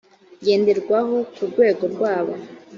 [0.41, 2.33] ngenderwaho ku rwego rwabo